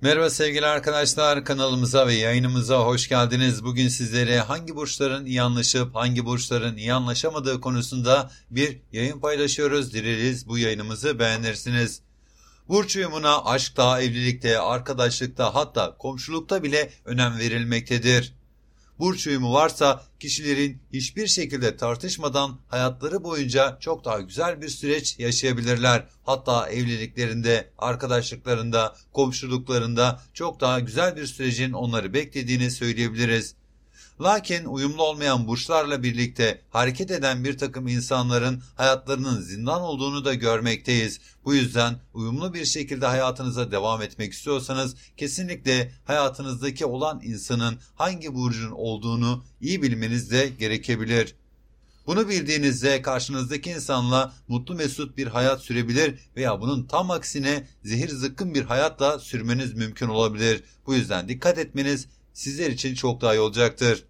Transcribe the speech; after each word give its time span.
Merhaba 0.00 0.30
sevgili 0.30 0.66
arkadaşlar 0.66 1.44
kanalımıza 1.44 2.06
ve 2.06 2.14
yayınımıza 2.14 2.78
hoş 2.78 3.08
geldiniz. 3.08 3.64
Bugün 3.64 3.88
sizlere 3.88 4.40
hangi 4.40 4.76
burçların 4.76 5.26
iyi 5.26 5.42
anlaşıp 5.42 5.94
hangi 5.94 6.24
burçların 6.26 6.76
iyi 6.76 6.92
anlaşamadığı 6.92 7.60
konusunda 7.60 8.30
bir 8.50 8.78
yayın 8.92 9.20
paylaşıyoruz. 9.20 9.94
Dileriz 9.94 10.48
bu 10.48 10.58
yayınımızı 10.58 11.18
beğenirsiniz. 11.18 12.00
Burç 12.68 12.96
uyumuna 12.96 13.44
aşkta, 13.44 14.02
evlilikte, 14.02 14.58
arkadaşlıkta 14.58 15.54
hatta 15.54 15.96
komşulukta 15.98 16.62
bile 16.62 16.90
önem 17.04 17.38
verilmektedir. 17.38 18.34
Burç 18.98 19.26
uyumu 19.26 19.52
varsa 19.52 20.04
kişilerin 20.20 20.82
hiçbir 20.92 21.26
şekilde 21.26 21.76
tartışmadan 21.76 22.58
hayatları 22.68 23.24
boyunca 23.24 23.76
çok 23.80 24.04
daha 24.04 24.20
güzel 24.20 24.62
bir 24.62 24.68
süreç 24.68 25.18
yaşayabilirler. 25.18 26.04
Hatta 26.24 26.68
evliliklerinde, 26.68 27.70
arkadaşlıklarında, 27.78 28.96
komşuluklarında 29.12 30.20
çok 30.34 30.60
daha 30.60 30.80
güzel 30.80 31.16
bir 31.16 31.26
sürecin 31.26 31.72
onları 31.72 32.14
beklediğini 32.14 32.70
söyleyebiliriz. 32.70 33.54
Lakin 34.20 34.64
uyumlu 34.64 35.02
olmayan 35.02 35.48
burçlarla 35.48 36.02
birlikte 36.02 36.60
hareket 36.70 37.10
eden 37.10 37.44
bir 37.44 37.58
takım 37.58 37.88
insanların 37.88 38.62
hayatlarının 38.76 39.40
zindan 39.40 39.80
olduğunu 39.80 40.24
da 40.24 40.34
görmekteyiz. 40.34 41.20
Bu 41.44 41.54
yüzden 41.54 41.96
uyumlu 42.14 42.54
bir 42.54 42.64
şekilde 42.64 43.06
hayatınıza 43.06 43.70
devam 43.70 44.02
etmek 44.02 44.32
istiyorsanız 44.32 44.94
kesinlikle 45.16 45.92
hayatınızdaki 46.04 46.86
olan 46.86 47.20
insanın 47.24 47.78
hangi 47.94 48.34
burcun 48.34 48.70
olduğunu 48.70 49.44
iyi 49.60 49.82
bilmeniz 49.82 50.30
de 50.30 50.48
gerekebilir. 50.48 51.34
Bunu 52.08 52.28
bildiğinizde 52.28 53.02
karşınızdaki 53.02 53.70
insanla 53.70 54.32
mutlu 54.48 54.74
mesut 54.74 55.16
bir 55.16 55.26
hayat 55.26 55.60
sürebilir 55.60 56.18
veya 56.36 56.60
bunun 56.60 56.84
tam 56.84 57.10
aksine 57.10 57.66
zehir 57.84 58.08
zıkkın 58.08 58.54
bir 58.54 58.64
hayatla 58.64 59.18
sürmeniz 59.18 59.74
mümkün 59.74 60.08
olabilir. 60.08 60.64
Bu 60.86 60.94
yüzden 60.94 61.28
dikkat 61.28 61.58
etmeniz 61.58 62.08
sizler 62.38 62.70
için 62.70 62.94
çok 62.94 63.20
daha 63.20 63.34
iyi 63.34 63.40
olacaktır. 63.40 64.04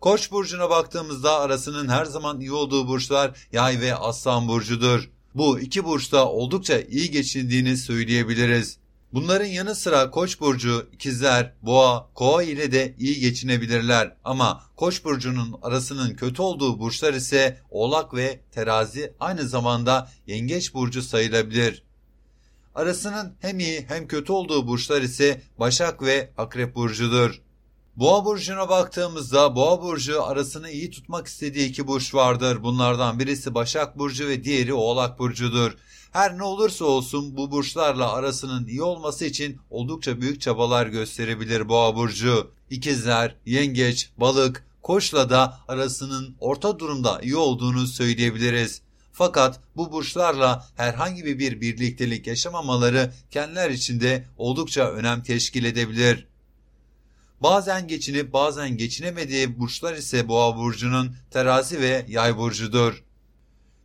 Koç 0.00 0.30
burcuna 0.30 0.70
baktığımızda 0.70 1.40
arasının 1.40 1.88
her 1.88 2.04
zaman 2.04 2.40
iyi 2.40 2.52
olduğu 2.52 2.88
burçlar 2.88 3.36
Yay 3.52 3.80
ve 3.80 3.94
Aslan 3.94 4.48
burcudur. 4.48 5.10
Bu 5.34 5.60
iki 5.60 5.84
burçta 5.84 6.28
oldukça 6.28 6.80
iyi 6.80 7.10
geçindiğini 7.10 7.76
söyleyebiliriz. 7.76 8.78
Bunların 9.12 9.46
yanı 9.46 9.74
sıra 9.74 10.10
Koç 10.10 10.40
burcu, 10.40 10.86
İkizler, 10.92 11.54
Boğa, 11.62 12.10
Kova 12.14 12.42
ile 12.42 12.72
de 12.72 12.94
iyi 12.98 13.20
geçinebilirler 13.20 14.16
ama 14.24 14.62
Koç 14.76 15.04
burcunun 15.04 15.54
arasının 15.62 16.14
kötü 16.14 16.42
olduğu 16.42 16.78
burçlar 16.78 17.14
ise 17.14 17.58
Oğlak 17.70 18.14
ve 18.14 18.40
Terazi 18.52 19.12
aynı 19.20 19.48
zamanda 19.48 20.10
Yengeç 20.26 20.74
burcu 20.74 21.02
sayılabilir. 21.02 21.82
Arasının 22.74 23.36
hem 23.40 23.58
iyi 23.58 23.84
hem 23.88 24.06
kötü 24.06 24.32
olduğu 24.32 24.66
burçlar 24.66 25.02
ise 25.02 25.42
Başak 25.58 26.02
ve 26.02 26.30
Akrep 26.36 26.74
burcudur. 26.74 27.40
Boğa 27.96 28.24
burcuna 28.24 28.68
baktığımızda 28.68 29.56
Boğa 29.56 29.82
burcu 29.82 30.24
arasını 30.24 30.70
iyi 30.70 30.90
tutmak 30.90 31.26
istediği 31.26 31.68
iki 31.68 31.86
burç 31.86 32.14
vardır. 32.14 32.62
Bunlardan 32.62 33.18
birisi 33.18 33.54
Başak 33.54 33.98
burcu 33.98 34.28
ve 34.28 34.44
diğeri 34.44 34.74
Oğlak 34.74 35.18
burcudur. 35.18 35.76
Her 36.12 36.38
ne 36.38 36.42
olursa 36.42 36.84
olsun 36.84 37.36
bu 37.36 37.50
burçlarla 37.50 38.12
arasının 38.12 38.66
iyi 38.66 38.82
olması 38.82 39.24
için 39.24 39.60
oldukça 39.70 40.20
büyük 40.20 40.40
çabalar 40.40 40.86
gösterebilir 40.86 41.68
Boğa 41.68 41.96
burcu. 41.96 42.50
İkizler, 42.70 43.36
Yengeç, 43.46 44.10
Balık, 44.16 44.66
Koç'la 44.82 45.30
da 45.30 45.58
arasının 45.68 46.36
orta 46.40 46.78
durumda 46.78 47.20
iyi 47.22 47.36
olduğunu 47.36 47.86
söyleyebiliriz. 47.86 48.83
Fakat 49.16 49.60
bu 49.76 49.92
burçlarla 49.92 50.68
herhangi 50.76 51.24
bir 51.24 51.60
birliktelik 51.60 52.26
yaşamamaları 52.26 53.12
kendiler 53.30 53.70
içinde 53.70 54.24
oldukça 54.36 54.90
önem 54.90 55.22
teşkil 55.22 55.64
edebilir. 55.64 56.26
Bazen 57.40 57.88
geçinip 57.88 58.32
bazen 58.32 58.76
geçinemediği 58.76 59.58
burçlar 59.58 59.94
ise 59.94 60.28
boğa 60.28 60.56
burcunun 60.56 61.16
terazi 61.30 61.80
ve 61.80 62.06
yay 62.08 62.36
burcudur. 62.36 63.04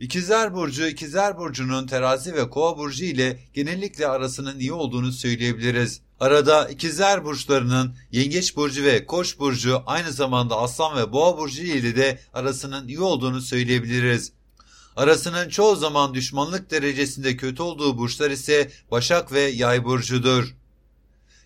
İkizler 0.00 0.54
Burcu, 0.54 0.86
İkizler 0.86 1.38
Burcu'nun 1.38 1.86
terazi 1.86 2.34
ve 2.34 2.50
kova 2.50 2.78
burcu 2.78 3.04
ile 3.04 3.38
genellikle 3.54 4.06
arasının 4.06 4.58
iyi 4.58 4.72
olduğunu 4.72 5.12
söyleyebiliriz. 5.12 6.00
Arada 6.20 6.68
İkizler 6.68 7.24
Burçlarının 7.24 7.94
Yengeç 8.12 8.56
Burcu 8.56 8.84
ve 8.84 9.06
Koç 9.06 9.38
Burcu 9.38 9.82
aynı 9.86 10.12
zamanda 10.12 10.56
Aslan 10.56 10.96
ve 10.96 11.12
Boğa 11.12 11.38
Burcu 11.38 11.62
ile 11.62 11.96
de 11.96 12.18
arasının 12.34 12.88
iyi 12.88 13.00
olduğunu 13.00 13.40
söyleyebiliriz. 13.40 14.32
Arasının 14.98 15.48
çoğu 15.48 15.76
zaman 15.76 16.14
düşmanlık 16.14 16.70
derecesinde 16.70 17.36
kötü 17.36 17.62
olduğu 17.62 17.98
burçlar 17.98 18.30
ise 18.30 18.70
Başak 18.90 19.32
ve 19.32 19.40
Yay 19.40 19.84
Burcu'dur. 19.84 20.54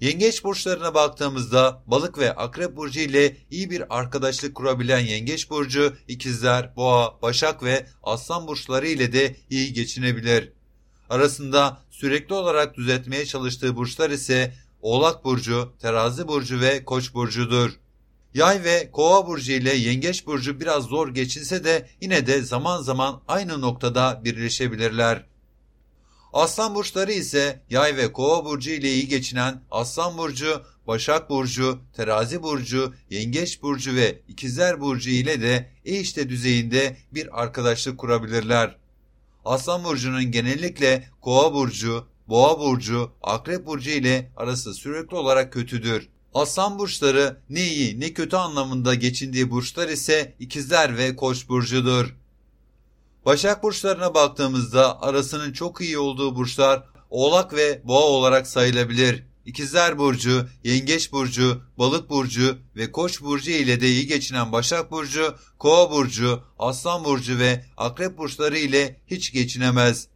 Yengeç 0.00 0.44
burçlarına 0.44 0.94
baktığımızda 0.94 1.82
balık 1.86 2.18
ve 2.18 2.32
akrep 2.32 2.76
burcu 2.76 3.00
ile 3.00 3.36
iyi 3.50 3.70
bir 3.70 3.98
arkadaşlık 3.98 4.54
kurabilen 4.54 4.98
yengeç 4.98 5.50
burcu, 5.50 5.96
ikizler, 6.08 6.76
boğa, 6.76 7.22
başak 7.22 7.62
ve 7.62 7.86
aslan 8.02 8.46
burçları 8.46 8.86
ile 8.88 9.12
de 9.12 9.36
iyi 9.50 9.72
geçinebilir. 9.72 10.52
Arasında 11.10 11.78
sürekli 11.90 12.34
olarak 12.34 12.74
düzeltmeye 12.74 13.26
çalıştığı 13.26 13.76
burçlar 13.76 14.10
ise 14.10 14.54
Oğlak 14.82 15.24
burcu, 15.24 15.72
Terazi 15.80 16.28
burcu 16.28 16.60
ve 16.60 16.84
Koç 16.84 17.14
burcudur. 17.14 17.70
Yay 18.36 18.64
ve 18.64 18.90
Kova 18.92 19.26
burcu 19.26 19.52
ile 19.52 19.74
Yengeç 19.74 20.26
burcu 20.26 20.60
biraz 20.60 20.84
zor 20.84 21.08
geçinse 21.08 21.64
de 21.64 21.88
yine 22.00 22.26
de 22.26 22.42
zaman 22.42 22.82
zaman 22.82 23.22
aynı 23.28 23.60
noktada 23.60 24.20
birleşebilirler. 24.24 25.26
Aslan 26.32 26.74
burçları 26.74 27.12
ise 27.12 27.62
Yay 27.70 27.96
ve 27.96 28.12
Kova 28.12 28.44
burcu 28.44 28.70
ile 28.70 28.92
iyi 28.92 29.08
geçinen 29.08 29.62
Aslan 29.70 30.18
burcu, 30.18 30.62
Başak 30.86 31.30
burcu, 31.30 31.78
Terazi 31.92 32.42
burcu, 32.42 32.94
Yengeç 33.10 33.62
burcu 33.62 33.94
ve 33.94 34.20
İkizler 34.28 34.80
burcu 34.80 35.10
ile 35.10 35.40
de 35.40 35.70
e 35.84 36.00
işte 36.00 36.28
düzeyinde 36.28 36.96
bir 37.12 37.42
arkadaşlık 37.42 37.98
kurabilirler. 37.98 38.76
Aslan 39.44 39.84
burcunun 39.84 40.30
genellikle 40.30 41.10
Kova 41.20 41.54
burcu, 41.54 42.06
Boğa 42.28 42.60
burcu, 42.60 43.12
Akrep 43.22 43.66
burcu 43.66 43.90
ile 43.90 44.30
arası 44.36 44.74
sürekli 44.74 45.16
olarak 45.16 45.52
kötüdür. 45.52 46.08
Aslan 46.36 46.78
burçları 46.78 47.40
ne 47.50 47.66
iyi 47.66 48.00
ne 48.00 48.12
kötü 48.12 48.36
anlamında 48.36 48.94
geçindiği 48.94 49.50
burçlar 49.50 49.88
ise 49.88 50.34
İkizler 50.38 50.98
ve 50.98 51.16
Koç 51.16 51.48
burcudur. 51.48 52.16
Başak 53.24 53.62
burçlarına 53.62 54.14
baktığımızda 54.14 55.02
arasının 55.02 55.52
çok 55.52 55.80
iyi 55.80 55.98
olduğu 55.98 56.36
burçlar 56.36 56.84
Oğlak 57.10 57.54
ve 57.54 57.80
Boğa 57.84 58.02
olarak 58.02 58.46
sayılabilir. 58.46 59.22
İkizler 59.46 59.98
Burcu, 59.98 60.48
Yengeç 60.64 61.12
Burcu, 61.12 61.62
Balık 61.78 62.10
Burcu 62.10 62.58
ve 62.76 62.92
Koç 62.92 63.20
Burcu 63.20 63.50
ile 63.50 63.80
de 63.80 63.88
iyi 63.88 64.06
geçinen 64.06 64.52
Başak 64.52 64.90
Burcu, 64.90 65.34
Kova 65.58 65.90
Burcu, 65.90 66.42
Aslan 66.58 67.04
Burcu 67.04 67.38
ve 67.38 67.64
Akrep 67.76 68.18
Burçları 68.18 68.58
ile 68.58 69.00
hiç 69.06 69.32
geçinemez. 69.32 70.08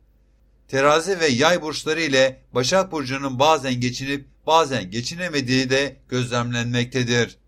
Terazi 0.70 1.20
ve 1.20 1.26
Yay 1.26 1.62
Burçları 1.62 2.00
ile 2.00 2.40
Başak 2.52 2.92
Burcu'nun 2.92 3.38
bazen 3.38 3.80
geçinip 3.80 4.26
bazen 4.46 4.90
geçinemediği 4.90 5.70
de 5.70 5.96
gözlemlenmektedir. 6.08 7.38